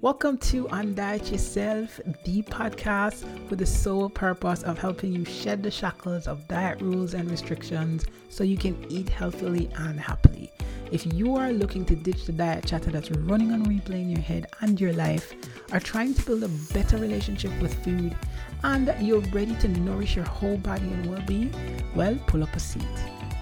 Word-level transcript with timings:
Welcome 0.00 0.38
to 0.38 0.68
Undiet 0.68 1.32
Yourself, 1.32 1.98
the 2.22 2.42
podcast 2.42 3.24
with 3.50 3.58
the 3.58 3.66
sole 3.66 4.08
purpose 4.08 4.62
of 4.62 4.78
helping 4.78 5.12
you 5.12 5.24
shed 5.24 5.60
the 5.60 5.72
shackles 5.72 6.28
of 6.28 6.46
diet 6.46 6.80
rules 6.80 7.14
and 7.14 7.28
restrictions 7.28 8.04
so 8.28 8.44
you 8.44 8.56
can 8.56 8.86
eat 8.88 9.08
healthily 9.08 9.68
and 9.74 9.98
happily. 9.98 10.52
If 10.92 11.12
you 11.12 11.34
are 11.34 11.52
looking 11.52 11.84
to 11.86 11.96
ditch 11.96 12.26
the 12.26 12.32
diet 12.32 12.64
chatter 12.64 12.92
that's 12.92 13.10
running 13.10 13.50
on 13.50 13.66
replay 13.66 14.02
in 14.02 14.10
your 14.10 14.20
head 14.20 14.46
and 14.60 14.80
your 14.80 14.92
life, 14.92 15.34
are 15.72 15.80
trying 15.80 16.14
to 16.14 16.24
build 16.24 16.44
a 16.44 16.72
better 16.72 16.96
relationship 16.98 17.50
with 17.60 17.74
food, 17.82 18.16
and 18.62 18.94
you're 19.00 19.18
ready 19.32 19.56
to 19.56 19.66
nourish 19.66 20.14
your 20.14 20.26
whole 20.26 20.58
body 20.58 20.86
and 20.86 21.10
well 21.10 21.24
being, 21.26 21.52
well, 21.96 22.16
pull 22.28 22.44
up 22.44 22.54
a 22.54 22.60
seat. 22.60 22.86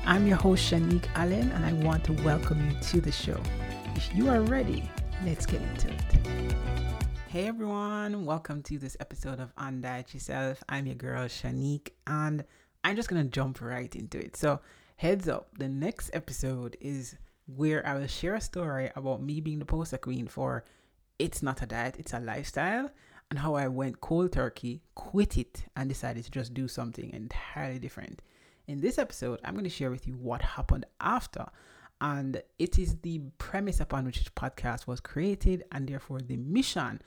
I'm 0.06 0.26
your 0.26 0.38
host, 0.38 0.72
Shanique 0.72 1.08
Allen, 1.16 1.52
and 1.52 1.66
I 1.66 1.74
want 1.84 2.04
to 2.04 2.14
welcome 2.24 2.70
you 2.70 2.80
to 2.80 3.00
the 3.02 3.12
show. 3.12 3.38
If 3.94 4.14
you 4.14 4.30
are 4.30 4.40
ready, 4.40 4.88
let's 5.24 5.46
get 5.46 5.62
into 5.62 5.88
it. 5.88 6.54
Hey 7.28 7.46
everyone, 7.46 8.24
welcome 8.24 8.62
to 8.64 8.78
this 8.78 8.96
episode 9.00 9.40
of 9.40 9.54
Undiet 9.56 10.12
Yourself. 10.12 10.62
I'm 10.68 10.86
your 10.86 10.94
girl, 10.94 11.24
Shanique, 11.24 11.90
and 12.06 12.44
I'm 12.84 12.96
just 12.96 13.08
gonna 13.08 13.24
jump 13.24 13.60
right 13.60 13.94
into 13.94 14.18
it. 14.18 14.36
So, 14.36 14.60
heads 14.96 15.28
up, 15.28 15.48
the 15.58 15.68
next 15.68 16.10
episode 16.12 16.76
is 16.80 17.16
where 17.46 17.86
I 17.86 17.94
will 17.94 18.06
share 18.06 18.34
a 18.34 18.40
story 18.40 18.90
about 18.94 19.22
me 19.22 19.40
being 19.40 19.58
the 19.58 19.64
poster 19.64 19.98
queen 19.98 20.26
for 20.26 20.64
It's 21.18 21.42
Not 21.42 21.62
a 21.62 21.66
Diet, 21.66 21.96
It's 21.98 22.12
a 22.12 22.20
Lifestyle, 22.20 22.90
and 23.30 23.38
how 23.38 23.54
I 23.54 23.68
went 23.68 24.00
cold 24.00 24.32
turkey, 24.32 24.82
quit 24.94 25.38
it, 25.38 25.64
and 25.76 25.88
decided 25.88 26.24
to 26.24 26.30
just 26.30 26.54
do 26.54 26.68
something 26.68 27.10
entirely 27.10 27.78
different. 27.78 28.22
In 28.68 28.80
this 28.80 28.98
episode, 28.98 29.40
I'm 29.44 29.54
going 29.54 29.64
to 29.64 29.70
share 29.70 29.90
with 29.90 30.06
you 30.06 30.14
what 30.14 30.42
happened 30.42 30.86
after. 31.00 31.46
And 32.00 32.42
it 32.58 32.78
is 32.78 32.96
the 32.96 33.20
premise 33.38 33.80
upon 33.80 34.04
which 34.04 34.18
this 34.18 34.28
podcast 34.28 34.86
was 34.86 35.00
created, 35.00 35.64
and 35.72 35.88
therefore 35.88 36.20
the 36.20 36.36
mission 36.36 37.00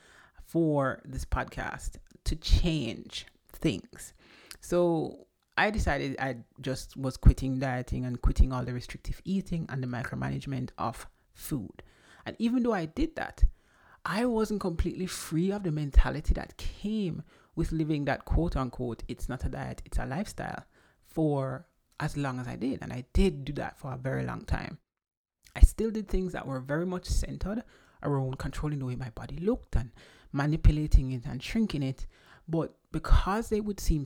for 0.46 1.00
this 1.04 1.24
podcast 1.24 1.96
to 2.24 2.36
change 2.36 3.26
things. 3.52 4.14
So 4.60 5.26
I 5.56 5.70
decided 5.70 6.16
I 6.18 6.38
just 6.60 6.96
was 6.96 7.16
quitting 7.16 7.58
dieting 7.58 8.04
and 8.04 8.20
quitting 8.20 8.52
all 8.52 8.64
the 8.64 8.72
restrictive 8.72 9.20
eating 9.24 9.66
and 9.68 9.82
the 9.82 9.86
micromanagement 9.86 10.70
of 10.78 11.06
food. 11.34 11.82
And 12.26 12.36
even 12.38 12.62
though 12.62 12.72
I 12.72 12.86
did 12.86 13.16
that, 13.16 13.44
I 14.04 14.24
wasn't 14.24 14.60
completely 14.60 15.06
free 15.06 15.52
of 15.52 15.62
the 15.62 15.70
mentality 15.70 16.34
that 16.34 16.56
came 16.56 17.22
with 17.54 17.72
living 17.72 18.06
that 18.06 18.24
quote 18.24 18.56
unquote, 18.56 19.02
it's 19.08 19.28
not 19.28 19.44
a 19.44 19.48
diet, 19.48 19.82
it's 19.84 19.98
a 19.98 20.06
lifestyle 20.06 20.64
for 21.06 21.66
as 21.98 22.16
long 22.16 22.40
as 22.40 22.48
I 22.48 22.56
did. 22.56 22.78
And 22.82 22.92
I 22.92 23.04
did 23.12 23.44
do 23.44 23.52
that 23.54 23.78
for 23.78 23.92
a 23.92 23.98
very 23.98 24.24
long 24.24 24.44
time. 24.44 24.78
I 25.56 25.60
still 25.60 25.90
did 25.90 26.08
things 26.08 26.32
that 26.32 26.46
were 26.46 26.60
very 26.60 26.86
much 26.86 27.06
centered 27.06 27.64
around 28.02 28.38
controlling 28.38 28.78
the 28.78 28.86
way 28.86 28.96
my 28.96 29.10
body 29.10 29.36
looked 29.38 29.76
and 29.76 29.90
manipulating 30.32 31.12
it 31.12 31.26
and 31.26 31.42
shrinking 31.42 31.82
it. 31.82 32.06
But 32.48 32.74
because 32.92 33.48
they 33.48 33.60
would 33.60 33.80
seem 33.80 34.04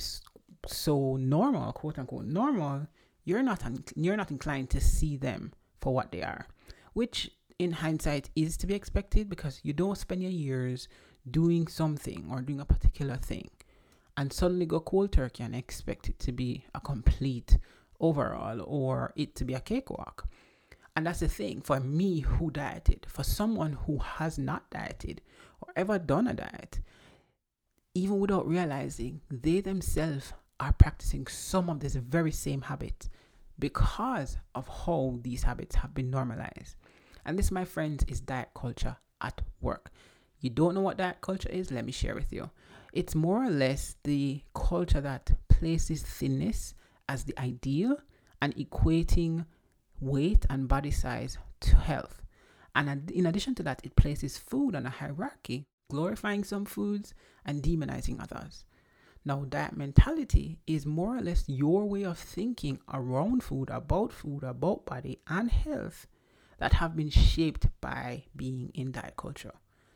so 0.67 1.17
normal, 1.17 1.73
quote 1.73 1.99
unquote 1.99 2.25
normal, 2.25 2.87
you're 3.25 3.43
not 3.43 3.65
un- 3.65 3.85
you're 3.97 4.17
not 4.17 4.31
inclined 4.31 4.71
to 4.71 4.81
see 4.81 5.17
them 5.17 5.53
for 5.81 5.95
what 5.95 6.13
they 6.13 6.23
are, 6.23 6.47
which 6.93 7.31
in 7.59 7.73
hindsight 7.73 8.31
is 8.35 8.57
to 8.59 8.67
be 8.67 8.75
expected 8.75 9.29
because 9.29 9.61
you 9.63 9.73
don't 9.73 9.99
spend 9.99 10.23
your 10.23 10.31
years 10.31 10.89
doing 11.31 11.67
something 11.69 12.27
or 12.31 12.43
doing 12.43 12.61
a 12.61 12.65
particular 12.65 13.17
thing 13.17 13.49
and 14.17 14.33
suddenly 14.33 14.67
go 14.67 14.81
cold 14.81 15.13
turkey 15.13 15.43
and 15.43 15.55
expect 15.55 16.09
it 16.09 16.19
to 16.19 16.33
be 16.33 16.65
a 16.75 16.81
complete 16.81 17.59
overall 18.01 18.61
or 18.67 19.13
it 19.17 19.35
to 19.35 19.45
be 19.45 19.55
a 19.55 19.61
cakewalk. 19.61 20.29
And 20.97 21.07
that's 21.07 21.21
the 21.21 21.29
thing 21.29 21.61
for 21.61 21.81
me 21.81 22.21
who 22.21 22.51
dieted, 22.51 23.07
for 23.09 23.25
someone 23.25 23.73
who 23.73 23.99
has 23.99 24.39
not 24.39 24.71
dieted 24.71 25.21
or 25.61 25.73
ever 25.75 25.99
done 25.99 26.29
a 26.29 26.35
diet, 26.35 26.81
even 27.95 28.21
without 28.21 28.47
realizing 28.47 29.21
they 29.31 29.61
themselves 29.61 30.33
are 30.61 30.73
practicing 30.73 31.27
some 31.27 31.69
of 31.69 31.81
this 31.81 31.97
very 31.97 32.31
same 32.31 32.63
habit 32.63 33.09
because 33.59 34.37
of 34.55 34.69
how 34.69 35.19
these 35.23 35.43
habits 35.43 35.75
have 35.77 35.95
been 35.95 36.11
normalized. 36.11 36.77
And 37.25 37.39
this, 37.39 37.51
my 37.51 37.65
friends, 37.65 38.05
is 38.07 38.21
diet 38.21 38.51
culture 38.55 38.97
at 39.21 39.41
work. 39.61 39.91
You 40.41 40.51
don't 40.51 40.75
know 40.75 40.81
what 40.81 40.99
diet 40.99 41.21
culture 41.21 41.49
is? 41.49 41.73
Let 41.73 41.87
me 41.87 41.93
share 41.93 42.15
with 42.15 42.33
you. 42.33 42.51
It's 42.93 43.15
more 43.15 43.45
or 43.45 43.51
less 43.51 43.97
the 44.05 44.43
culture 44.55 45.01
that 45.01 45.33
places 45.49 46.03
thinness 46.03 46.75
as 47.09 47.25
the 47.25 47.39
ideal 47.41 47.97
and 48.43 48.55
equating 48.57 49.47
weight 50.05 50.45
and 50.51 50.69
body 50.69 50.91
size 50.91 51.39
to 51.61 51.77
health. 51.77 52.23
And 52.75 53.11
in 53.11 53.27
addition 53.27 53.55
to 53.57 53.63
that, 53.65 53.81
it 53.85 53.97
places 53.97 54.37
food 54.37 54.75
on 54.75 54.87
a 54.87 54.91
hierarchy, 54.91 55.65
glorifying 55.91 56.45
some 56.45 56.65
foods 56.65 57.15
and 57.45 57.63
demonizing 57.63 58.21
others. 58.21 58.65
Now, 59.25 59.47
that 59.51 59.77
mentality 59.77 60.59
is 60.67 60.85
more 60.85 61.17
or 61.17 61.21
less 61.23 61.45
your 61.49 61.87
way 61.87 62.05
of 62.05 62.19
thinking 62.19 62.81
around 62.93 63.43
food, 63.43 63.71
about 63.71 64.13
food, 64.13 64.43
about 64.43 64.85
body 64.85 65.21
and 65.27 65.51
health 65.51 66.07
that 66.59 66.75
have 66.75 66.95
been 66.95 67.11
shaped 67.11 67.67
by 67.81 68.25
being 68.37 68.71
in 68.75 68.93
diet 68.93 69.15
culture. 69.17 69.53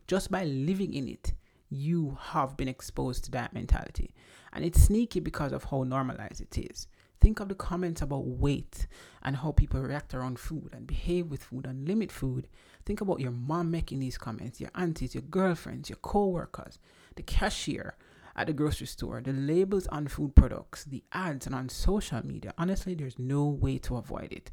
Just 0.06 0.30
by 0.30 0.44
living 0.44 0.94
in 0.94 1.08
it, 1.08 1.34
you 1.68 2.16
have 2.20 2.56
been 2.56 2.68
exposed 2.68 3.24
to 3.24 3.30
that 3.32 3.52
mentality. 3.52 4.14
And 4.54 4.64
it's 4.64 4.80
sneaky 4.80 5.20
because 5.20 5.52
of 5.52 5.64
how 5.64 5.82
normalized 5.82 6.40
it 6.40 6.56
is. 6.56 6.86
Think 7.20 7.40
of 7.40 7.48
the 7.48 7.54
comments 7.54 8.02
about 8.02 8.26
weight 8.26 8.86
and 9.22 9.36
how 9.36 9.52
people 9.52 9.80
react 9.80 10.14
around 10.14 10.38
food 10.38 10.70
and 10.72 10.86
behave 10.86 11.26
with 11.26 11.42
food 11.42 11.66
and 11.66 11.86
limit 11.86 12.12
food. 12.12 12.48
Think 12.86 13.00
about 13.00 13.20
your 13.20 13.32
mom 13.32 13.70
making 13.70 13.98
these 13.98 14.16
comments, 14.18 14.60
your 14.60 14.70
aunties, 14.74 15.14
your 15.14 15.22
girlfriends, 15.22 15.88
your 15.88 15.98
co 16.02 16.26
workers, 16.26 16.78
the 17.16 17.22
cashier, 17.22 17.96
at 18.38 18.46
the 18.46 18.52
grocery 18.52 18.86
store, 18.86 19.20
the 19.20 19.32
labels 19.32 19.88
on 19.88 20.06
food 20.06 20.34
products, 20.36 20.84
the 20.84 21.02
ads, 21.12 21.46
and 21.46 21.54
on 21.56 21.68
social 21.68 22.24
media. 22.24 22.54
Honestly, 22.56 22.94
there's 22.94 23.18
no 23.18 23.44
way 23.44 23.78
to 23.78 23.96
avoid 23.96 24.32
it. 24.32 24.52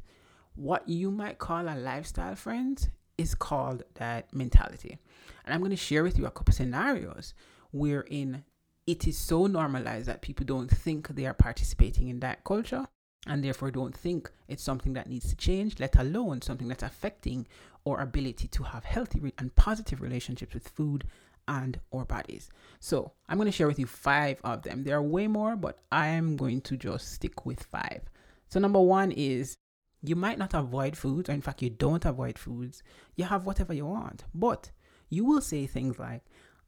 What 0.56 0.88
you 0.88 1.12
might 1.12 1.38
call 1.38 1.68
a 1.68 1.76
lifestyle, 1.76 2.34
friends, 2.34 2.90
is 3.16 3.36
called 3.36 3.84
that 3.94 4.34
mentality. 4.34 4.98
And 5.44 5.54
I'm 5.54 5.60
going 5.60 5.70
to 5.70 5.76
share 5.76 6.02
with 6.02 6.18
you 6.18 6.26
a 6.26 6.32
couple 6.32 6.52
scenarios 6.52 7.32
wherein 7.70 8.42
it 8.86 9.06
is 9.06 9.18
so 9.18 9.46
normalized 9.46 10.06
that 10.06 10.22
people 10.22 10.46
don't 10.46 10.70
think 10.70 11.08
they 11.08 11.26
are 11.26 11.34
participating 11.34 12.08
in 12.08 12.20
that 12.20 12.44
culture 12.44 12.86
and 13.26 13.42
therefore 13.42 13.70
don't 13.70 13.96
think 13.96 14.30
it's 14.46 14.62
something 14.62 14.92
that 14.92 15.08
needs 15.08 15.28
to 15.28 15.36
change, 15.36 15.80
let 15.80 15.96
alone 15.96 16.40
something 16.40 16.68
that's 16.68 16.84
affecting 16.84 17.46
our 17.86 18.00
ability 18.00 18.46
to 18.48 18.62
have 18.62 18.84
healthy 18.84 19.32
and 19.38 19.54
positive 19.56 20.00
relationships 20.00 20.54
with 20.54 20.68
food 20.68 21.04
and 21.48 21.80
our 21.92 22.04
bodies. 22.04 22.48
So 22.78 23.12
I'm 23.28 23.38
going 23.38 23.46
to 23.46 23.52
share 23.52 23.66
with 23.66 23.78
you 23.78 23.86
five 23.86 24.40
of 24.44 24.62
them. 24.62 24.84
There 24.84 24.96
are 24.96 25.02
way 25.02 25.26
more, 25.26 25.56
but 25.56 25.78
I'm 25.90 26.36
going 26.36 26.60
to 26.62 26.76
just 26.76 27.12
stick 27.12 27.44
with 27.44 27.62
five. 27.62 28.02
So 28.48 28.60
number 28.60 28.80
one 28.80 29.10
is 29.12 29.56
you 30.02 30.14
might 30.14 30.38
not 30.38 30.54
avoid 30.54 30.96
foods, 30.96 31.28
or 31.28 31.32
in 31.32 31.42
fact, 31.42 31.62
you 31.62 31.70
don't 31.70 32.04
avoid 32.04 32.38
foods. 32.38 32.82
You 33.16 33.24
have 33.24 33.46
whatever 33.46 33.72
you 33.72 33.86
want, 33.86 34.24
but 34.34 34.70
you 35.08 35.24
will 35.24 35.40
say 35.40 35.66
things 35.66 35.98
like, 35.98 36.22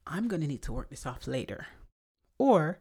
I'm 0.07 0.27
going 0.27 0.41
to 0.41 0.49
need 0.49 0.63
to 0.63 0.73
work 0.73 0.91
this 0.91 1.07
off 1.07 1.27
later. 1.27 1.67
Or 2.39 2.79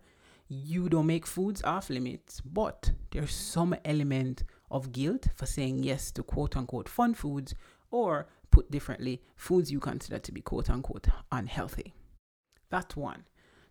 you 0.47 0.87
don't 0.89 1.07
make 1.07 1.25
foods 1.25 1.61
off 1.63 1.89
limits, 1.89 2.41
but 2.41 2.91
there's 3.11 3.33
some 3.33 3.75
element 3.83 4.43
of 4.71 4.91
guilt 4.91 5.27
for 5.35 5.45
saying 5.45 5.83
yes 5.83 6.11
to 6.11 6.23
quote 6.23 6.55
unquote 6.55 6.87
fun 6.87 7.13
foods 7.13 7.53
or 7.91 8.27
put 8.51 8.71
differently, 8.71 9.21
foods 9.35 9.71
you 9.71 9.79
consider 9.79 10.19
to 10.19 10.31
be 10.31 10.41
quote 10.41 10.69
unquote 10.69 11.07
unhealthy. 11.31 11.93
That's 12.69 12.95
one. 12.95 13.25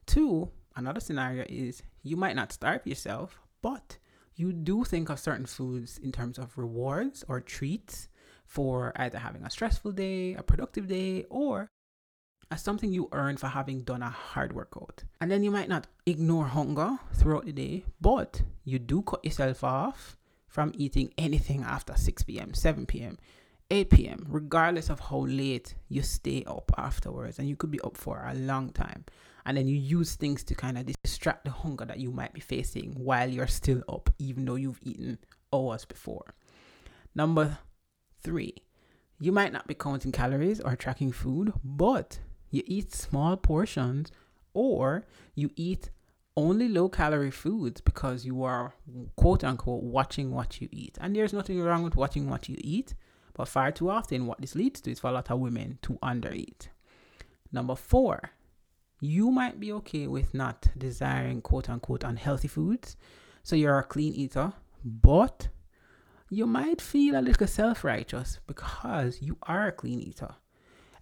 Two, 0.06 0.50
another 0.74 1.00
scenario 1.00 1.44
is 1.48 1.82
you 2.02 2.16
might 2.16 2.36
not 2.36 2.52
starve 2.52 2.86
yourself, 2.86 3.40
but 3.62 3.98
you 4.34 4.52
do 4.52 4.84
think 4.84 5.08
of 5.08 5.18
certain 5.18 5.46
foods 5.46 5.98
in 5.98 6.12
terms 6.12 6.38
of 6.38 6.56
rewards 6.58 7.24
or 7.28 7.40
treats 7.40 8.08
for 8.46 8.92
either 8.96 9.18
having 9.18 9.42
a 9.44 9.50
stressful 9.50 9.92
day, 9.92 10.34
a 10.34 10.42
productive 10.42 10.86
day, 10.86 11.24
or 11.30 11.68
as 12.50 12.62
something 12.62 12.92
you 12.92 13.08
earn 13.12 13.36
for 13.36 13.48
having 13.48 13.82
done 13.82 14.02
a 14.02 14.10
hard 14.10 14.52
workout. 14.52 15.04
And 15.20 15.30
then 15.30 15.42
you 15.42 15.50
might 15.50 15.68
not 15.68 15.86
ignore 16.06 16.46
hunger 16.46 16.98
throughout 17.14 17.46
the 17.46 17.52
day, 17.52 17.84
but 18.00 18.42
you 18.64 18.78
do 18.78 19.02
cut 19.02 19.24
yourself 19.24 19.64
off 19.64 20.16
from 20.46 20.72
eating 20.74 21.12
anything 21.18 21.62
after 21.62 21.96
6 21.96 22.22
p.m., 22.22 22.54
7 22.54 22.86
p.m. 22.86 23.18
8 23.70 23.90
p.m., 23.90 24.26
regardless 24.28 24.90
of 24.90 25.00
how 25.00 25.26
late 25.26 25.74
you 25.88 26.02
stay 26.02 26.44
up 26.46 26.70
afterwards. 26.78 27.38
And 27.38 27.48
you 27.48 27.56
could 27.56 27.70
be 27.70 27.80
up 27.80 27.96
for 27.96 28.24
a 28.26 28.34
long 28.34 28.70
time. 28.70 29.04
And 29.44 29.56
then 29.56 29.68
you 29.68 29.76
use 29.76 30.14
things 30.14 30.44
to 30.44 30.54
kind 30.54 30.78
of 30.78 30.86
distract 30.86 31.44
the 31.44 31.50
hunger 31.50 31.84
that 31.84 31.98
you 31.98 32.10
might 32.10 32.32
be 32.32 32.40
facing 32.40 32.92
while 32.92 33.28
you're 33.28 33.46
still 33.46 33.82
up, 33.88 34.10
even 34.18 34.44
though 34.44 34.54
you've 34.54 34.80
eaten 34.82 35.18
hours 35.52 35.84
before. 35.84 36.34
Number 37.14 37.58
three, 38.22 38.54
you 39.18 39.32
might 39.32 39.52
not 39.52 39.66
be 39.66 39.74
counting 39.74 40.12
calories 40.12 40.60
or 40.60 40.76
tracking 40.76 41.12
food, 41.12 41.52
but 41.64 42.18
you 42.50 42.62
eat 42.66 42.94
small 42.94 43.36
portions 43.36 44.10
or 44.54 45.04
you 45.34 45.50
eat 45.56 45.90
only 46.36 46.68
low 46.68 46.88
calorie 46.88 47.30
foods 47.30 47.80
because 47.80 48.26
you 48.26 48.42
are 48.42 48.74
quote 49.16 49.42
unquote 49.42 49.82
watching 49.82 50.32
what 50.32 50.60
you 50.60 50.68
eat. 50.70 50.98
And 51.00 51.16
there's 51.16 51.32
nothing 51.32 51.60
wrong 51.60 51.82
with 51.82 51.96
watching 51.96 52.28
what 52.28 52.48
you 52.48 52.56
eat 52.58 52.94
but 53.36 53.48
far 53.48 53.70
too 53.70 53.90
often, 53.90 54.26
what 54.26 54.40
this 54.40 54.54
leads 54.54 54.80
to 54.80 54.90
is 54.90 55.00
for 55.00 55.10
a 55.10 55.12
lot 55.12 55.30
of 55.30 55.38
women 55.38 55.78
to 55.82 55.98
undereat. 56.02 56.68
Number 57.52 57.76
four, 57.76 58.30
you 58.98 59.30
might 59.30 59.60
be 59.60 59.70
okay 59.72 60.06
with 60.06 60.32
not 60.32 60.68
desiring 60.76 61.42
quote 61.42 61.68
unquote 61.68 62.02
unhealthy 62.02 62.48
foods. 62.48 62.96
So 63.42 63.54
you're 63.54 63.78
a 63.78 63.84
clean 63.84 64.14
eater, 64.14 64.54
but 64.82 65.48
you 66.30 66.46
might 66.46 66.80
feel 66.80 67.18
a 67.18 67.20
little 67.20 67.46
self 67.46 67.84
righteous 67.84 68.40
because 68.46 69.20
you 69.20 69.36
are 69.42 69.66
a 69.66 69.72
clean 69.72 70.00
eater, 70.00 70.34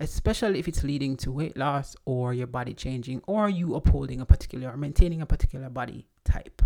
especially 0.00 0.58
if 0.58 0.68
it's 0.68 0.84
leading 0.84 1.16
to 1.18 1.32
weight 1.32 1.56
loss 1.56 1.96
or 2.04 2.34
your 2.34 2.46
body 2.46 2.74
changing 2.74 3.22
or 3.26 3.48
you 3.48 3.74
upholding 3.74 4.20
a 4.20 4.26
particular 4.26 4.70
or 4.70 4.76
maintaining 4.76 5.22
a 5.22 5.26
particular 5.26 5.70
body 5.70 6.06
type. 6.24 6.62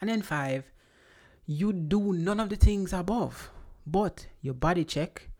And 0.00 0.10
then 0.10 0.22
five, 0.22 0.70
you 1.46 1.72
do 1.72 2.12
none 2.12 2.40
of 2.40 2.48
the 2.48 2.56
things 2.56 2.92
above, 2.92 3.50
but 3.86 4.26
your 4.40 4.54
body 4.54 4.84
check 4.84 5.30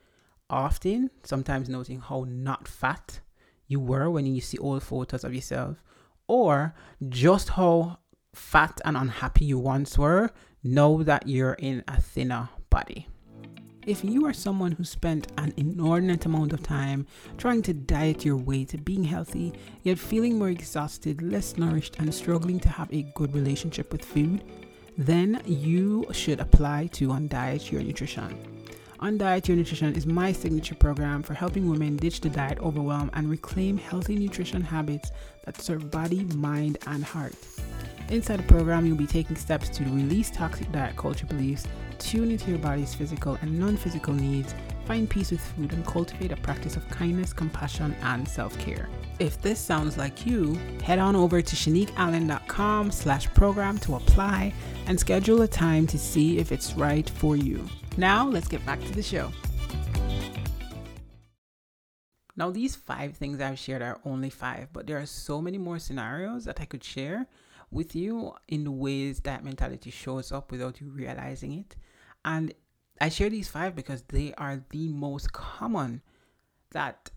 often, 0.49 1.11
sometimes 1.25 1.69
noting 1.69 2.01
how 2.01 2.25
not 2.29 2.69
fat 2.69 3.21
you 3.67 3.81
were 3.81 4.09
when 4.09 4.27
you 4.27 4.41
see 4.41 4.59
old 4.59 4.83
photos 4.83 5.25
of 5.25 5.35
yourself, 5.35 5.83
or 6.29 6.75
just 7.09 7.51
how 7.51 7.99
fat 8.35 8.81
and 8.85 8.97
unhappy 8.97 9.45
you 9.45 9.59
once 9.59 9.99
were, 9.99 10.31
know 10.63 11.03
that 11.03 11.27
you're 11.27 11.55
in 11.55 11.83
a 11.89 12.01
thinner 12.01 12.49
body. 12.71 13.09
If 13.87 14.03
you 14.03 14.27
are 14.27 14.33
someone 14.33 14.73
who 14.73 14.83
spent 14.83 15.29
an 15.39 15.55
inordinate 15.57 16.27
amount 16.27 16.53
of 16.53 16.61
time 16.61 17.07
trying 17.39 17.63
to 17.63 17.73
diet 17.73 18.25
your 18.25 18.37
way 18.37 18.65
to 18.65 18.77
being 18.77 19.05
healthy, 19.05 19.53
yet 19.85 19.97
feeling 19.97 20.41
more 20.41 20.49
exhausted, 20.49 21.23
less 21.23 21.57
nourished, 21.57 21.95
and 22.01 22.13
struggling 22.13 22.59
to 22.61 22.69
have 22.69 22.93
a 22.93 23.07
good 23.15 23.33
relationship 23.33 23.93
with 23.93 24.05
food, 24.05 24.43
then 24.99 25.41
you 25.47 26.05
should 26.11 26.41
apply 26.41 26.89
to 26.95 27.11
Undiet 27.11 27.71
Your 27.71 27.81
Nutrition. 27.81 28.37
Undiet 28.99 29.47
Your 29.47 29.57
Nutrition 29.57 29.95
is 29.95 30.05
my 30.05 30.33
signature 30.33 30.75
program 30.75 31.23
for 31.23 31.35
helping 31.35 31.71
women 31.71 31.97
ditch 31.97 32.21
the 32.21 32.29
diet 32.29 32.59
overwhelm 32.59 33.09
and 33.15 33.31
reclaim 33.31 33.79
healthy 33.79 34.17
nutrition 34.17 34.63
habits 34.63 35.13
that 35.45 35.63
serve 35.63 35.93
body, 35.93 36.25
mind, 36.35 36.79
and 36.89 37.05
heart. 37.05 37.35
Inside 38.09 38.39
the 38.39 38.53
program, 38.53 38.85
you'll 38.85 38.97
be 38.97 39.07
taking 39.07 39.37
steps 39.37 39.69
to 39.69 39.85
release 39.85 40.29
toxic 40.31 40.73
diet 40.73 40.97
culture 40.97 41.27
beliefs, 41.27 41.69
tune 41.99 42.31
into 42.31 42.51
your 42.51 42.59
body's 42.59 42.95
physical 42.95 43.39
and 43.43 43.59
non 43.59 43.77
physical 43.77 44.15
needs, 44.15 44.55
find 44.85 45.09
peace 45.09 45.31
with 45.31 45.41
food, 45.41 45.73
and 45.73 45.85
cultivate 45.87 46.33
a 46.33 46.37
practice 46.37 46.77
of 46.77 46.89
kindness, 46.89 47.33
compassion, 47.33 47.95
and 48.03 48.27
self 48.27 48.59
care. 48.59 48.89
If 49.19 49.41
this 49.41 49.59
sounds 49.59 49.97
like 49.97 50.27
you, 50.27 50.55
head 50.83 50.99
on 50.99 51.17
over 51.17 51.41
to 51.43 51.57
shaniqueallen.com 51.57 52.91
slash 52.91 53.27
program 53.35 53.79
to 53.79 53.97
apply 53.97 54.53
and 54.87 54.99
schedule 54.99 55.43
a 55.43 55.49
time 55.49 55.87
to 55.89 55.99
see 55.99 56.39
if 56.39 56.53
it's 56.53 56.75
right 56.75 57.09
for 57.09 57.37
you. 57.37 57.65
Now, 57.97 58.27
let's 58.29 58.49
get 58.49 58.65
back 58.67 58.81
to 58.81 58.93
the 58.93 59.03
show. 59.03 59.33
Now, 62.37 62.51
these 62.51 62.77
five 62.77 63.17
things 63.17 63.41
I've 63.41 63.59
shared 63.59 63.81
are 63.81 63.99
only 64.05 64.29
five, 64.29 64.69
but 64.73 64.87
there 64.87 64.99
are 64.99 65.07
so 65.07 65.41
many 65.41 65.57
more 65.57 65.79
scenarios 65.79 66.45
that 66.45 66.61
I 66.61 66.67
could 66.67 66.85
share 66.85 67.27
with 67.71 67.97
you 67.97 68.33
in 68.49 68.65
the 68.65 68.71
ways 68.71 69.21
that 69.21 69.43
mentality 69.43 69.91
shows 69.91 70.33
up 70.33 70.51
without 70.53 70.81
you 70.81 70.89
realizing 70.89 71.53
it. 71.53 71.77
And 72.27 72.53
I 73.01 73.09
share 73.09 73.31
these 73.31 73.49
five 73.49 73.75
because 73.75 74.03
they 74.03 74.35
are 74.37 74.63
the 74.71 74.89
most 74.89 75.33
common 75.33 76.03
that 76.73 77.11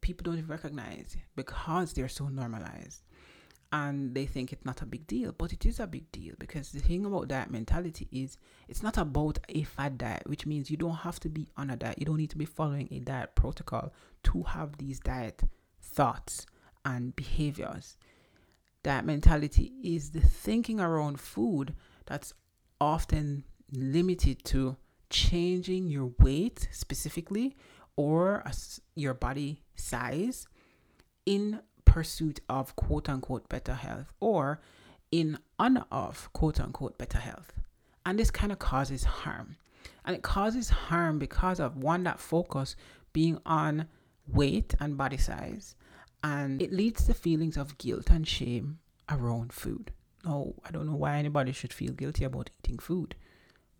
people 0.00 0.30
don't 0.30 0.46
recognize 0.46 1.16
because 1.36 1.92
they're 1.92 2.08
so 2.08 2.28
normalized 2.28 3.02
and 3.72 4.14
they 4.14 4.26
think 4.26 4.52
it's 4.52 4.64
not 4.64 4.82
a 4.82 4.86
big 4.86 5.06
deal, 5.06 5.32
but 5.36 5.52
it 5.52 5.64
is 5.64 5.78
a 5.78 5.86
big 5.86 6.10
deal 6.10 6.34
because 6.38 6.72
the 6.72 6.80
thing 6.80 7.06
about 7.06 7.28
diet 7.28 7.50
mentality 7.50 8.08
is 8.10 8.36
it's 8.68 8.82
not 8.82 8.98
about 8.98 9.38
a 9.48 9.62
fad 9.62 9.96
diet, 9.96 10.24
which 10.26 10.46
means 10.46 10.70
you 10.70 10.76
don't 10.76 10.96
have 10.96 11.20
to 11.20 11.28
be 11.28 11.48
on 11.56 11.70
a 11.70 11.76
diet. 11.76 11.98
You 11.98 12.06
don't 12.06 12.16
need 12.16 12.30
to 12.30 12.38
be 12.38 12.44
following 12.44 12.88
a 12.90 12.98
diet 12.98 13.36
protocol 13.36 13.92
to 14.24 14.42
have 14.42 14.76
these 14.78 14.98
diet 14.98 15.42
thoughts 15.80 16.46
and 16.84 17.14
behaviors. 17.14 17.96
Diet 18.82 19.04
mentality 19.04 19.72
is 19.84 20.10
the 20.10 20.20
thinking 20.20 20.80
around 20.80 21.20
food 21.20 21.74
that's 22.06 22.32
often 22.80 23.44
limited 23.72 24.44
to 24.44 24.76
changing 25.08 25.88
your 25.88 26.12
weight 26.18 26.68
specifically 26.70 27.56
or 27.96 28.44
your 28.94 29.14
body 29.14 29.62
size 29.74 30.46
in 31.26 31.60
pursuit 31.84 32.40
of 32.48 32.76
quote 32.76 33.08
unquote 33.08 33.48
better 33.48 33.74
health 33.74 34.12
or 34.20 34.60
in 35.10 35.38
honor 35.58 35.84
of 35.90 36.32
quote 36.32 36.60
unquote 36.60 36.96
better 36.98 37.18
health. 37.18 37.52
And 38.06 38.18
this 38.18 38.30
kind 38.30 38.52
of 38.52 38.58
causes 38.58 39.04
harm. 39.04 39.56
And 40.04 40.16
it 40.16 40.22
causes 40.22 40.70
harm 40.70 41.18
because 41.18 41.60
of 41.60 41.76
one, 41.76 42.04
that 42.04 42.20
focus 42.20 42.76
being 43.12 43.38
on 43.44 43.86
weight 44.26 44.74
and 44.80 44.96
body 44.96 45.16
size. 45.16 45.74
And 46.22 46.60
it 46.62 46.72
leads 46.72 47.04
to 47.06 47.14
feelings 47.14 47.56
of 47.56 47.78
guilt 47.78 48.10
and 48.10 48.26
shame 48.26 48.78
around 49.08 49.52
food. 49.52 49.92
No, 50.24 50.54
I 50.64 50.70
don't 50.70 50.86
know 50.86 50.96
why 50.96 51.16
anybody 51.16 51.52
should 51.52 51.72
feel 51.72 51.92
guilty 51.92 52.24
about 52.24 52.50
eating 52.62 52.78
food. 52.78 53.14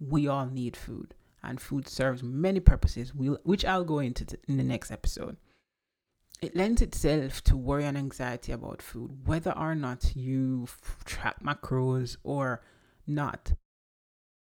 We 0.01 0.27
all 0.27 0.47
need 0.47 0.77
food, 0.77 1.15
and 1.43 1.61
food 1.61 1.87
serves 1.87 2.23
many 2.23 2.59
purposes, 2.61 3.13
which 3.15 3.65
I'll 3.65 3.85
go 3.85 4.01
into 4.01 4.27
in 4.49 4.57
the 4.57 4.65
next 4.65 4.91
episode 4.91 5.37
it 6.41 6.57
lends 6.57 6.81
itself 6.81 7.43
to 7.45 7.57
worry 7.57 7.85
and 7.85 7.99
anxiety 7.99 8.53
about 8.53 8.81
food, 8.81 9.27
whether 9.27 9.57
or 9.57 9.75
not 9.75 10.17
you 10.17 10.67
track 11.05 11.43
macros 11.43 12.17
or 12.23 12.63
not. 13.07 13.53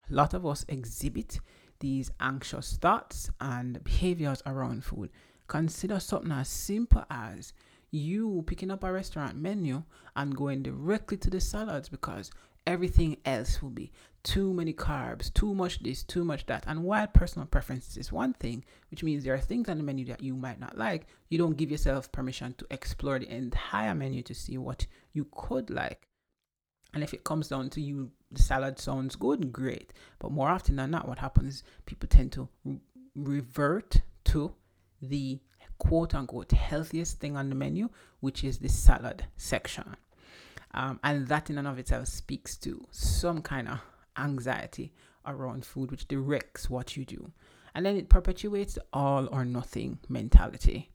A 0.10 0.14
lot 0.14 0.34
of 0.34 0.46
us 0.46 0.64
exhibit 0.68 1.40
these 1.80 2.12
anxious 2.20 2.78
thoughts 2.78 3.30
and 3.42 3.84
behaviors 3.84 4.44
around 4.46 4.84
food. 4.84 5.10
Consider 5.48 6.00
something 6.00 6.32
as 6.32 6.50
simple 6.50 7.04
as 7.10 7.54
you 7.90 8.44
picking 8.46 8.70
up 8.70 8.84
a 8.84 8.92
restaurant 8.92 9.38
menu 9.38 9.84
and 10.16 10.36
going 10.36 10.62
directly 10.62 11.18
to 11.18 11.30
the 11.30 11.40
salads 11.40 11.90
because 11.90 12.30
everything 12.68 13.18
else 13.26 13.62
will 13.64 13.72
be 13.72 13.92
too 14.24 14.54
many 14.54 14.74
carbs, 14.74 15.34
too 15.34 15.56
much 15.56 15.80
this, 15.80 16.04
too 16.04 16.26
much 16.26 16.46
that. 16.48 16.66
And 16.68 16.84
while 16.84 17.08
personal 17.08 17.48
preference 17.48 17.96
is 17.96 18.12
one 18.12 18.34
thing, 18.34 18.66
which 18.92 19.04
means 19.04 19.24
there 19.24 19.34
are 19.34 19.40
things 19.40 19.70
on 19.70 19.78
the 19.78 19.84
menu 19.84 20.06
that 20.08 20.22
you 20.22 20.36
might 20.36 20.60
not 20.60 20.78
like, 20.78 21.08
you 21.30 21.38
don't 21.38 21.56
give 21.56 21.72
yourself 21.72 22.12
permission 22.12 22.54
to 22.58 22.68
explore 22.70 23.20
the 23.20 23.34
entire 23.34 23.96
menu 23.96 24.22
to 24.24 24.36
see 24.36 24.58
what 24.58 24.86
you 25.14 25.26
could 25.32 25.70
like. 25.70 26.10
And 26.94 27.04
if 27.04 27.14
it 27.14 27.24
comes 27.24 27.48
down 27.48 27.70
to 27.72 27.82
you, 27.82 28.12
the 28.32 28.42
salad 28.42 28.80
sounds 28.80 29.16
good, 29.16 29.54
great. 29.54 29.94
But 30.20 30.34
more 30.34 30.50
often 30.50 30.76
than 30.76 30.92
not, 30.92 31.08
what 31.08 31.20
happens 31.20 31.56
is 31.56 31.64
people 31.86 32.10
tend 32.10 32.34
to 32.34 32.50
re- 32.66 32.82
revert 33.16 34.02
to 34.26 34.54
the 35.02 35.40
quote 35.78 36.14
unquote 36.14 36.52
healthiest 36.52 37.20
thing 37.20 37.38
on 37.38 37.48
the 37.48 37.56
menu, 37.56 37.90
which 38.20 38.44
is 38.44 38.58
the 38.58 38.70
salad 38.70 39.26
section. 39.38 39.96
Um, 40.74 41.00
and 41.04 41.28
that 41.28 41.50
in 41.50 41.58
and 41.58 41.68
of 41.68 41.80
itself 41.80 42.08
speaks 42.08 42.58
to 42.58 42.86
some 42.92 43.42
kind 43.42 43.68
of 43.68 43.80
anxiety 44.18 44.94
around 45.26 45.66
food, 45.66 45.92
which 45.92 46.08
directs 46.08 46.70
what 46.70 46.98
you 46.98 47.06
do. 47.06 47.32
And 47.76 47.86
then 47.86 47.98
it 47.98 48.10
perpetuates 48.10 48.74
the 48.76 48.84
all 48.92 49.28
or 49.32 49.46
nothing 49.46 50.00
mentality. 50.10 50.90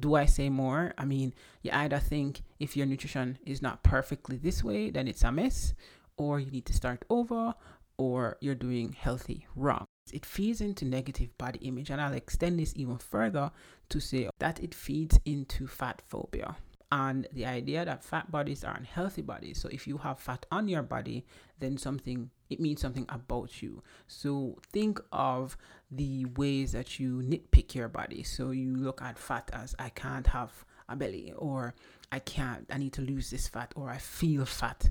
Do 0.00 0.14
I 0.16 0.26
say 0.26 0.50
more? 0.50 0.92
I 0.98 1.04
mean, 1.04 1.32
you 1.62 1.70
either 1.72 1.98
think 1.98 2.42
if 2.58 2.76
your 2.76 2.86
nutrition 2.86 3.38
is 3.46 3.62
not 3.62 3.82
perfectly 3.82 4.36
this 4.36 4.64
way, 4.64 4.90
then 4.90 5.06
it's 5.08 5.22
a 5.22 5.30
mess, 5.30 5.74
or 6.16 6.40
you 6.40 6.50
need 6.50 6.66
to 6.66 6.72
start 6.72 7.04
over, 7.08 7.54
or 7.96 8.36
you're 8.40 8.56
doing 8.56 8.92
healthy 8.92 9.46
wrong. 9.54 9.86
It 10.12 10.26
feeds 10.26 10.60
into 10.60 10.84
negative 10.84 11.36
body 11.38 11.60
image, 11.60 11.90
and 11.90 12.00
I'll 12.00 12.14
extend 12.14 12.58
this 12.58 12.72
even 12.76 12.98
further 12.98 13.50
to 13.88 14.00
say 14.00 14.28
that 14.38 14.62
it 14.62 14.74
feeds 14.74 15.18
into 15.24 15.66
fat 15.66 16.02
phobia 16.04 16.56
and 16.92 17.26
the 17.32 17.46
idea 17.46 17.84
that 17.84 18.04
fat 18.04 18.30
bodies 18.30 18.62
are 18.62 18.76
unhealthy 18.76 19.22
bodies. 19.22 19.60
So 19.60 19.68
if 19.68 19.86
you 19.86 19.98
have 19.98 20.20
fat 20.20 20.46
on 20.52 20.68
your 20.68 20.82
body, 20.82 21.26
then 21.58 21.76
something 21.76 22.30
it 22.48 22.60
means 22.60 22.80
something 22.80 23.06
about 23.08 23.60
you. 23.60 23.82
So 24.06 24.58
think 24.72 25.00
of 25.10 25.56
the 25.90 26.26
ways 26.36 26.72
that 26.72 27.00
you 27.00 27.22
nitpick 27.22 27.74
your 27.74 27.88
body. 27.88 28.22
So 28.22 28.50
you 28.50 28.76
look 28.76 29.02
at 29.02 29.18
fat 29.18 29.50
as 29.52 29.74
I 29.78 29.88
can't 29.88 30.28
have 30.28 30.64
a 30.88 30.94
belly 30.94 31.32
or 31.36 31.74
I 32.12 32.20
can't 32.20 32.66
I 32.70 32.78
need 32.78 32.92
to 32.94 33.02
lose 33.02 33.30
this 33.30 33.48
fat 33.48 33.72
or 33.74 33.90
I 33.90 33.98
feel 33.98 34.44
fat. 34.44 34.90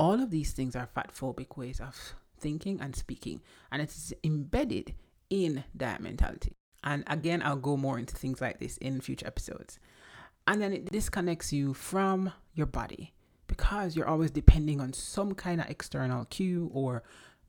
All 0.00 0.20
of 0.20 0.30
these 0.30 0.52
things 0.52 0.74
are 0.74 0.86
fat 0.86 1.12
phobic 1.14 1.58
ways 1.58 1.78
of 1.78 2.14
thinking 2.40 2.80
and 2.80 2.96
speaking 2.96 3.42
and 3.70 3.82
it's 3.82 4.14
embedded 4.24 4.94
in 5.28 5.64
that 5.74 6.00
mentality. 6.00 6.56
And 6.82 7.02
again, 7.06 7.42
I'll 7.42 7.56
go 7.56 7.76
more 7.76 7.98
into 7.98 8.14
things 8.14 8.40
like 8.40 8.60
this 8.60 8.76
in 8.76 9.00
future 9.00 9.26
episodes. 9.26 9.78
And 10.46 10.60
then 10.60 10.72
it 10.72 10.90
disconnects 10.90 11.52
you 11.52 11.72
from 11.74 12.32
your 12.54 12.66
body 12.66 13.14
because 13.46 13.96
you're 13.96 14.08
always 14.08 14.30
depending 14.30 14.80
on 14.80 14.92
some 14.92 15.34
kind 15.34 15.60
of 15.60 15.70
external 15.70 16.24
cue 16.26 16.70
or 16.72 17.02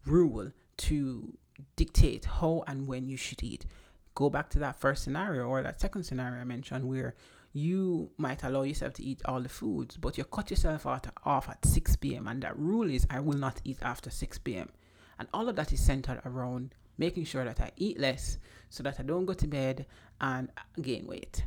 rule 0.06 0.52
to 0.78 1.38
dictate 1.75 2.25
how 2.25 2.64
and 2.68 2.88
when 2.88 3.08
you 3.08 3.18
should 3.18 3.44
eat. 3.44 3.66
Go 4.14 4.30
back 4.30 4.50
to 4.52 4.60
that 4.60 4.80
first 4.80 5.04
scenario 5.04 5.44
or 5.46 5.62
that 5.62 5.82
second 5.82 6.04
scenario 6.04 6.42
I 6.42 6.46
mentioned 6.46 6.86
where 6.86 7.16
you 7.52 8.12
might 8.18 8.44
allow 8.44 8.64
yourself 8.64 8.94
to 8.94 9.04
eat 9.04 9.22
all 9.25 9.42
the 9.42 9.50
foods, 9.50 9.98
but 9.98 10.18
you 10.18 10.24
cut 10.25 10.50
yourself 10.50 10.86
out 10.86 11.08
off 11.24 11.50
at 11.50 11.66
6 11.66 11.96
p.m. 11.98 12.28
And 12.28 12.42
that 12.44 12.58
rule 12.58 12.90
is 12.90 13.08
I 13.10 13.20
will 13.20 13.38
not 13.38 13.62
eat 13.64 13.78
after 13.82 14.10
6 14.10 14.38
p.m. 14.40 14.70
And 15.18 15.28
all 15.34 15.48
of 15.48 15.56
that 15.56 15.72
is 15.72 15.80
centered 15.80 16.22
around 16.25 16.75
making 16.98 17.25
sure 17.25 17.46
that 17.46 17.60
I 17.60 17.72
eat 17.78 18.00
less 18.00 18.38
so 18.70 18.84
that 18.84 19.00
I 19.00 19.04
don't 19.04 19.25
go 19.25 19.34
to 19.34 19.48
bed 19.48 19.86
and 20.20 20.50
gain 20.82 21.08
weight. 21.08 21.46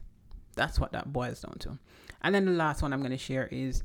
That's 0.58 0.78
what 0.78 0.92
that 0.92 1.12
boils 1.12 1.40
down 1.40 1.56
to. 1.60 1.78
And 2.20 2.34
then 2.34 2.44
the 2.44 2.52
last 2.52 2.82
one 2.82 2.92
I'm 2.92 3.00
going 3.00 3.12
to 3.12 3.16
share 3.16 3.46
is 3.46 3.84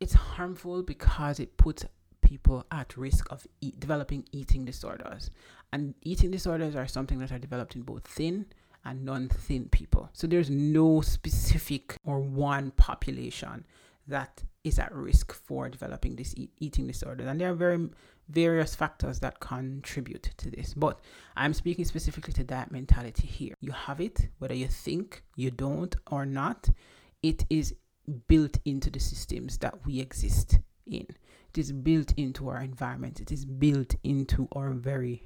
it's 0.00 0.14
harmful 0.14 0.82
because 0.82 1.40
it 1.40 1.56
puts 1.56 1.84
people 2.20 2.64
at 2.70 2.96
risk 2.96 3.30
of 3.30 3.46
developing 3.78 4.24
eating 4.32 4.64
disorders. 4.64 5.30
And 5.72 5.94
eating 6.02 6.30
disorders 6.30 6.76
are 6.76 6.86
something 6.86 7.18
that 7.18 7.32
are 7.32 7.38
developed 7.38 7.74
in 7.74 7.82
both 7.82 8.06
thin 8.06 8.46
and 8.84 9.04
non 9.04 9.28
thin 9.28 9.68
people. 9.68 10.08
So 10.12 10.26
there's 10.26 10.48
no 10.48 11.00
specific 11.00 11.96
or 12.04 12.20
one 12.20 12.70
population 12.70 13.64
that 14.06 14.44
is 14.66 14.80
at 14.80 14.92
risk 14.92 15.32
for 15.32 15.68
developing 15.68 16.16
this 16.16 16.34
e- 16.36 16.50
eating 16.58 16.88
disorder. 16.88 17.24
And 17.24 17.40
there 17.40 17.50
are 17.50 17.54
very 17.54 17.88
various 18.28 18.74
factors 18.74 19.20
that 19.20 19.38
contribute 19.38 20.30
to 20.38 20.50
this. 20.50 20.74
But 20.74 20.98
I'm 21.36 21.54
speaking 21.54 21.84
specifically 21.84 22.32
to 22.32 22.42
diet 22.42 22.72
mentality 22.72 23.28
here. 23.28 23.54
You 23.60 23.70
have 23.70 24.00
it, 24.00 24.28
whether 24.40 24.54
you 24.54 24.66
think 24.66 25.22
you 25.36 25.52
don't 25.52 25.94
or 26.10 26.26
not, 26.26 26.68
it 27.22 27.44
is 27.48 27.74
built 28.26 28.58
into 28.64 28.90
the 28.90 28.98
systems 28.98 29.58
that 29.58 29.86
we 29.86 30.00
exist 30.00 30.58
in. 30.84 31.06
It 31.50 31.58
is 31.58 31.70
built 31.70 32.12
into 32.16 32.48
our 32.48 32.60
environment. 32.60 33.20
It 33.20 33.30
is 33.30 33.44
built 33.44 33.94
into 34.02 34.48
our 34.52 34.70
very 34.70 35.22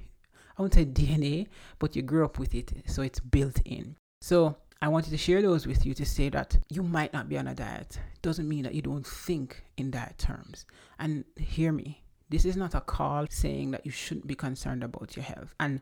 I 0.57 0.61
won't 0.61 0.75
say 0.75 0.85
DNA, 0.85 1.47
but 1.79 1.95
you 1.95 2.01
grew 2.01 2.25
up 2.25 2.37
with 2.37 2.53
it, 2.53 2.73
so 2.85 3.01
it's 3.01 3.21
built 3.21 3.61
in. 3.65 3.95
So 4.21 4.57
I 4.83 4.87
wanted 4.87 5.11
to 5.11 5.17
share 5.17 5.43
those 5.43 5.67
with 5.67 5.85
you 5.85 5.93
to 5.93 6.05
say 6.05 6.29
that 6.29 6.57
you 6.69 6.81
might 6.81 7.13
not 7.13 7.29
be 7.29 7.37
on 7.37 7.47
a 7.47 7.53
diet. 7.53 7.99
It 8.15 8.21
doesn't 8.23 8.49
mean 8.49 8.63
that 8.63 8.73
you 8.73 8.81
don't 8.81 9.05
think 9.05 9.63
in 9.77 9.91
diet 9.91 10.17
terms. 10.17 10.65
And 10.97 11.23
hear 11.37 11.71
me, 11.71 12.01
this 12.29 12.45
is 12.45 12.57
not 12.57 12.73
a 12.73 12.81
call 12.81 13.27
saying 13.29 13.71
that 13.71 13.85
you 13.85 13.91
shouldn't 13.91 14.25
be 14.25 14.33
concerned 14.33 14.83
about 14.83 15.15
your 15.15 15.23
health 15.23 15.53
and 15.59 15.81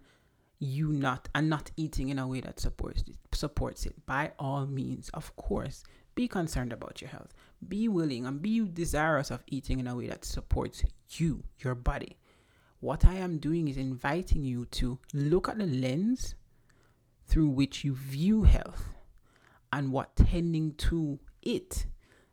you 0.60 0.92
not 0.92 1.30
and 1.34 1.50
not 1.50 1.72
eating 1.78 2.10
in 2.10 2.20
a 2.20 2.28
way 2.28 2.42
that 2.42 2.60
supports 2.60 3.04
it, 3.08 3.16
supports 3.34 3.86
it. 3.86 4.06
By 4.06 4.34
all 4.38 4.66
means, 4.66 5.10
of 5.14 5.34
course, 5.38 5.86
be 6.16 6.28
concerned 6.28 6.74
about 6.74 7.02
your 7.02 7.10
health. 7.10 7.34
Be 7.66 7.88
willing 7.88 8.26
and 8.26 8.42
be 8.42 8.60
desirous 8.68 9.32
of 9.32 9.46
eating 9.48 9.80
in 9.80 9.88
a 9.88 9.96
way 9.96 10.08
that 10.08 10.26
supports 10.26 10.84
you, 11.12 11.46
your 11.60 11.76
body 11.76 12.18
what 12.82 13.06
I 13.06 13.16
am 13.16 13.40
doing 13.40 13.68
is 13.68 13.78
inviting 13.78 14.46
you 14.46 14.66
to 14.66 15.00
look 15.14 15.50
at 15.50 15.58
the 15.58 15.66
lens 15.66 16.36
through 17.30 17.50
which 17.50 17.84
you 17.84 17.94
view 17.94 18.44
health 18.44 18.96
and 19.72 19.92
what 19.92 20.16
tending 20.16 20.74
to 20.74 21.20
it, 21.44 21.86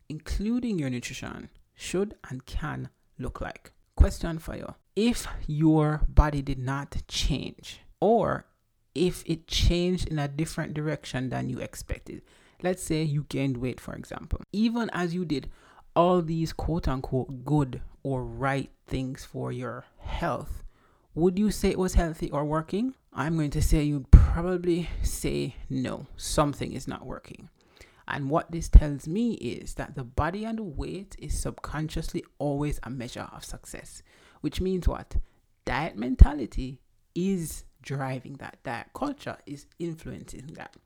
including 0.08 0.78
your 0.78 0.90
nutrition, 0.90 1.50
should 1.74 2.14
and 2.30 2.46
can 2.46 2.88
look 3.18 3.40
like. 3.40 3.72
Question 3.94 4.38
for 4.38 4.56
you 4.56 4.74
If 4.96 5.26
your 5.46 6.00
body 6.08 6.42
did 6.42 6.58
not 6.58 6.96
change, 7.06 7.80
or 8.00 8.46
if 8.94 9.22
it 9.26 9.46
changed 9.46 10.08
in 10.08 10.18
a 10.18 10.28
different 10.28 10.72
direction 10.72 11.28
than 11.28 11.50
you 11.50 11.58
expected, 11.58 12.22
let's 12.62 12.82
say 12.82 13.02
you 13.02 13.26
gained 13.28 13.58
weight, 13.58 13.78
for 13.78 13.94
example, 13.94 14.40
even 14.52 14.88
as 14.92 15.14
you 15.14 15.24
did 15.26 15.50
all 15.94 16.22
these 16.22 16.52
quote 16.52 16.88
unquote 16.88 17.44
good 17.44 17.82
or 18.02 18.24
right 18.24 18.70
things 18.86 19.24
for 19.24 19.52
your 19.52 19.84
health, 19.98 20.62
would 21.14 21.38
you 21.38 21.50
say 21.50 21.70
it 21.70 21.78
was 21.78 21.94
healthy 21.94 22.30
or 22.30 22.44
working? 22.44 22.94
I'm 23.18 23.36
going 23.36 23.50
to 23.52 23.62
say 23.62 23.82
you'd 23.82 24.10
probably 24.10 24.90
say 25.02 25.56
no, 25.70 26.06
something 26.18 26.74
is 26.74 26.86
not 26.86 27.06
working. 27.06 27.48
And 28.06 28.28
what 28.28 28.52
this 28.52 28.68
tells 28.68 29.08
me 29.08 29.32
is 29.36 29.72
that 29.74 29.94
the 29.94 30.04
body 30.04 30.44
and 30.44 30.58
the 30.58 30.64
weight 30.64 31.16
is 31.18 31.40
subconsciously 31.40 32.24
always 32.38 32.78
a 32.82 32.90
measure 32.90 33.26
of 33.32 33.42
success, 33.42 34.02
which 34.42 34.60
means 34.60 34.86
what? 34.86 35.16
Diet 35.64 35.96
mentality 35.96 36.82
is 37.14 37.64
driving 37.80 38.34
that, 38.34 38.58
diet 38.64 38.88
culture 38.94 39.38
is 39.46 39.64
influencing 39.78 40.48
that. 40.48 40.76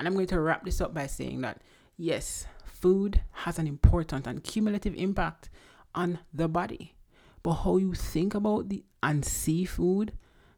And 0.00 0.08
I'm 0.08 0.14
going 0.14 0.26
to 0.26 0.40
wrap 0.40 0.64
this 0.64 0.80
up 0.80 0.92
by 0.92 1.06
saying 1.06 1.42
that 1.42 1.62
yes, 1.96 2.48
food 2.64 3.20
has 3.30 3.60
an 3.60 3.68
important 3.68 4.26
and 4.26 4.42
cumulative 4.42 4.96
impact 4.96 5.48
on 5.94 6.18
the 6.34 6.48
body. 6.48 6.96
But 7.44 7.52
how 7.52 7.76
you 7.76 7.94
think 7.94 8.34
about 8.34 8.68
the 8.68 8.82
and 9.00 9.24
see 9.24 9.64
food 9.64 10.12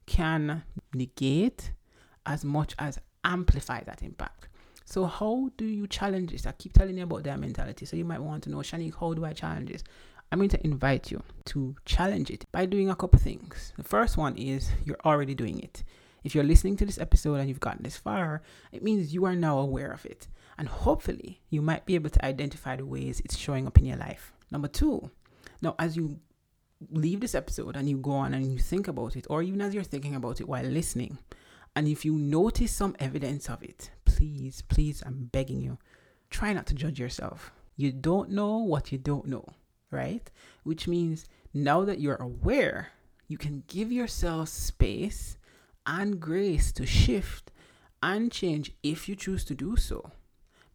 can 0.06 0.64
negate 0.94 1.72
as 2.26 2.44
much 2.44 2.74
as 2.78 2.98
amplify 3.24 3.82
that 3.84 4.02
impact. 4.02 4.48
So 4.84 5.04
how 5.06 5.50
do 5.56 5.64
you 5.64 5.86
challenge 5.86 6.32
this? 6.32 6.46
I 6.46 6.52
keep 6.52 6.72
telling 6.72 6.98
you 6.98 7.04
about 7.04 7.22
that 7.24 7.38
mentality. 7.38 7.86
So 7.86 7.96
you 7.96 8.04
might 8.04 8.20
want 8.20 8.42
to 8.44 8.50
know, 8.50 8.58
Shanique, 8.58 8.98
how 8.98 9.14
do 9.14 9.24
I 9.24 9.32
challenge 9.32 9.70
this? 9.70 9.84
I'm 10.32 10.38
going 10.38 10.48
to 10.50 10.64
invite 10.64 11.10
you 11.10 11.22
to 11.46 11.74
challenge 11.84 12.30
it 12.30 12.46
by 12.52 12.66
doing 12.66 12.88
a 12.88 12.96
couple 12.96 13.18
things. 13.18 13.72
The 13.76 13.84
first 13.84 14.16
one 14.16 14.36
is 14.36 14.70
you're 14.84 15.00
already 15.04 15.34
doing 15.34 15.60
it. 15.60 15.82
If 16.22 16.34
you're 16.34 16.44
listening 16.44 16.76
to 16.78 16.86
this 16.86 16.98
episode 16.98 17.36
and 17.36 17.48
you've 17.48 17.60
gotten 17.60 17.82
this 17.82 17.96
far, 17.96 18.42
it 18.72 18.82
means 18.82 19.14
you 19.14 19.24
are 19.24 19.34
now 19.34 19.58
aware 19.58 19.90
of 19.90 20.04
it. 20.06 20.28
And 20.58 20.68
hopefully, 20.68 21.40
you 21.48 21.62
might 21.62 21.86
be 21.86 21.94
able 21.94 22.10
to 22.10 22.24
identify 22.24 22.76
the 22.76 22.84
ways 22.84 23.20
it's 23.24 23.36
showing 23.36 23.66
up 23.66 23.78
in 23.78 23.86
your 23.86 23.96
life. 23.96 24.32
Number 24.50 24.68
two, 24.68 25.10
now 25.62 25.74
as 25.78 25.96
you 25.96 26.18
leave 26.90 27.20
this 27.20 27.34
episode 27.34 27.76
and 27.76 27.88
you 27.88 27.98
go 27.98 28.12
on 28.12 28.34
and 28.34 28.52
you 28.52 28.58
think 28.58 28.88
about 28.88 29.16
it, 29.16 29.26
or 29.28 29.42
even 29.42 29.60
as 29.60 29.74
you're 29.74 29.82
thinking 29.82 30.14
about 30.14 30.40
it 30.40 30.48
while 30.48 30.64
listening, 30.64 31.18
and 31.76 31.86
if 31.86 32.04
you 32.04 32.14
notice 32.14 32.72
some 32.72 32.96
evidence 32.98 33.48
of 33.48 33.62
it, 33.62 33.90
please, 34.04 34.62
please, 34.62 35.02
I'm 35.04 35.28
begging 35.32 35.60
you, 35.60 35.78
try 36.30 36.52
not 36.52 36.66
to 36.66 36.74
judge 36.74 36.98
yourself. 36.98 37.52
You 37.76 37.92
don't 37.92 38.30
know 38.30 38.58
what 38.58 38.92
you 38.92 38.98
don't 38.98 39.26
know, 39.26 39.44
right? 39.90 40.30
Which 40.64 40.88
means 40.88 41.26
now 41.54 41.84
that 41.84 42.00
you're 42.00 42.16
aware, 42.16 42.88
you 43.28 43.38
can 43.38 43.62
give 43.68 43.92
yourself 43.92 44.48
space 44.48 45.38
and 45.86 46.20
grace 46.20 46.72
to 46.72 46.86
shift 46.86 47.50
and 48.02 48.32
change 48.32 48.72
if 48.82 49.08
you 49.08 49.14
choose 49.14 49.44
to 49.44 49.54
do 49.54 49.76
so 49.76 50.10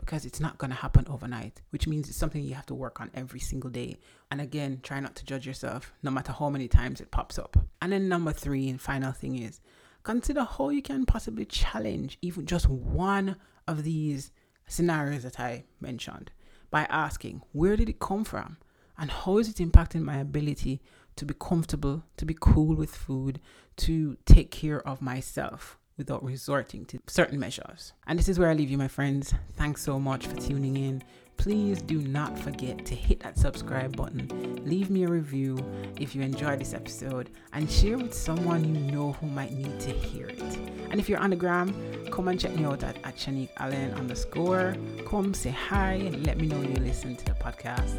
because 0.06 0.24
it's 0.24 0.40
not 0.40 0.58
going 0.60 0.70
to 0.70 0.78
happen 0.78 1.06
overnight, 1.10 1.62
which 1.72 1.88
means 1.88 2.08
it's 2.08 2.18
something 2.18 2.44
you 2.44 2.54
have 2.54 2.66
to 2.68 2.76
work 2.76 3.02
on 3.02 3.10
every 3.16 3.40
single 3.40 3.72
day. 3.72 3.98
And 4.30 4.40
again, 4.40 4.80
try 4.84 5.00
not 5.00 5.16
to 5.16 5.26
judge 5.26 5.48
yourself 5.48 5.94
no 6.04 6.12
matter 6.12 6.32
how 6.32 6.50
many 6.50 6.68
times 6.68 7.02
it 7.02 7.10
pops 7.10 7.40
up. 7.40 7.58
And 7.82 7.92
then, 7.92 8.08
number 8.08 8.32
three 8.32 8.70
and 8.70 8.80
final 8.80 9.12
thing 9.12 9.38
is 9.38 9.62
consider 10.04 10.44
how 10.44 10.70
you 10.70 10.84
can 10.84 11.06
possibly 11.06 11.46
challenge 11.46 12.20
even 12.22 12.46
just 12.46 12.70
one 12.70 13.38
of 13.68 13.84
these 13.84 14.32
scenarios 14.68 15.24
that 15.24 15.40
I 15.40 15.64
mentioned 15.82 16.32
by 16.70 16.86
asking, 16.90 17.42
where 17.52 17.76
did 17.76 17.90
it 17.90 18.00
come 18.00 18.24
from? 18.24 18.58
And 18.98 19.10
how 19.10 19.40
is 19.40 19.50
it 19.50 19.58
impacting 19.58 20.04
my 20.04 20.18
ability 20.18 20.82
to 21.16 21.26
be 21.26 21.34
comfortable, 21.34 22.04
to 22.18 22.26
be 22.26 22.38
cool 22.40 22.76
with 22.76 22.96
food, 22.96 23.40
to 23.78 24.18
take 24.26 24.52
care 24.52 24.88
of 24.88 25.02
myself? 25.02 25.80
Without 25.98 26.24
resorting 26.24 26.86
to 26.86 27.00
certain 27.08 27.40
measures. 27.40 27.94
And 28.08 28.20
this 28.20 28.30
is 28.30 28.40
where 28.40 28.50
I 28.50 28.54
leave 28.54 28.70
you, 28.70 28.78
my 28.78 28.88
friends. 28.88 29.34
Thanks 29.56 29.82
so 29.82 30.00
much 30.00 30.28
for 30.28 30.36
tuning 30.36 30.78
in. 30.78 31.04
Please 31.38 31.82
do 31.82 32.00
not 32.00 32.38
forget 32.40 32.86
to 32.86 32.96
hit 32.96 33.20
that 33.20 33.38
subscribe 33.38 33.96
button, 33.96 34.62
leave 34.66 34.90
me 34.90 35.04
a 35.04 35.08
review 35.08 35.58
if 36.00 36.16
you 36.16 36.22
enjoyed 36.22 36.60
this 36.60 36.74
episode, 36.74 37.30
and 37.54 37.70
share 37.70 37.98
with 37.98 38.14
someone 38.14 38.64
you 38.64 38.92
know 38.92 39.12
who 39.14 39.28
might 39.28 39.52
need 39.52 39.80
to 39.82 39.92
hear 39.92 40.28
it. 40.28 40.42
And 40.90 41.00
if 41.00 41.10
you're 41.10 41.20
on 41.20 41.32
the 41.32 41.36
gram, 41.36 41.74
come 42.10 42.30
and 42.30 42.40
check 42.40 42.56
me 42.56 42.66
out 42.66 42.84
at, 42.84 42.98
at 43.04 43.18
Shanique 43.18 43.50
Allen 43.58 43.94
underscore. 43.94 44.76
Come 45.06 45.34
say 45.34 45.52
hi 45.52 45.94
and 45.94 46.26
let 46.26 46.38
me 46.38 46.48
know 46.48 46.62
you 46.62 46.76
listen 46.76 47.16
to 47.16 47.26
the 47.26 47.34
podcast. 47.34 47.96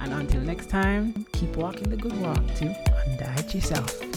And 0.00 0.12
until 0.12 0.40
next 0.40 0.70
time, 0.70 1.26
keep 1.32 1.56
walking 1.56 1.90
the 1.90 1.96
good 1.96 2.18
walk 2.20 2.44
to 2.56 2.74
undiet 3.06 3.54
yourself. 3.54 4.07